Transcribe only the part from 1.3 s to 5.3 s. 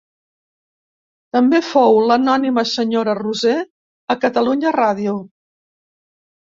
També fou l'anònima senyora Roser a Catalunya Ràdio.